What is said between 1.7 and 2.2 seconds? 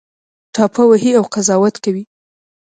کوي